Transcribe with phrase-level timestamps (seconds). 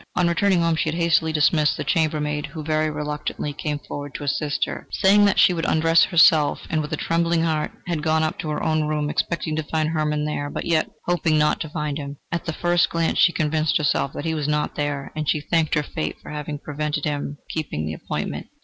[0.15, 4.23] On returning home, she had hastily dismissed the chambermaid who very reluctantly came forward to
[4.23, 8.23] assist her, saying that she would undress herself, and with a trembling heart had gone
[8.23, 11.69] up to her own room, expecting to find Hermann there, but yet hoping not to
[11.69, 12.17] find him.
[12.31, 15.75] At the first glance she convinced herself that he was not there, and she thanked
[15.75, 18.47] her fate for having prevented him keeping the appointment.